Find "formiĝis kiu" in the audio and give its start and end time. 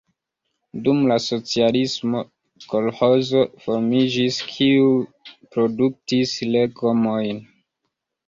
3.65-4.89